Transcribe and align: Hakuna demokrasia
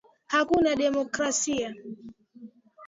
Hakuna 0.33 0.71
demokrasia 0.75 1.73